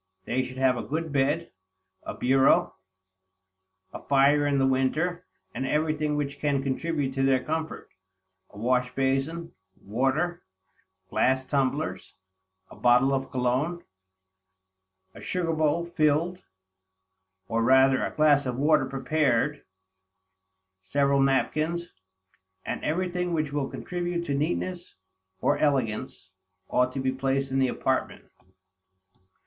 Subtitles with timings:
[0.25, 1.51] They should have a good bed,
[2.01, 2.73] a bureau,
[3.93, 7.87] a fire in the winter, and everything which can contribute to their comfort;
[8.49, 10.41] a wash basin, water,
[11.11, 12.15] glass tumblers,
[12.71, 13.83] a bottle of cologne,
[15.13, 16.39] a sugar bowl filled,
[17.47, 19.63] or rather a glass of water prepared,
[20.81, 21.89] several napkins,
[22.65, 24.95] and everything which will contribute to neatness,
[25.41, 26.31] or elegance,
[26.69, 28.25] ought to be placed in the apartment.